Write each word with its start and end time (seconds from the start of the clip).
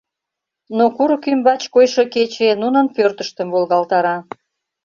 Но 0.77 0.85
курык 0.95 1.23
ӱмбач 1.33 1.61
койшо 1.73 2.03
кече 2.13 2.49
нунын 2.61 2.87
пӧртыштым 2.95 3.47
волгалтара. 3.53 4.17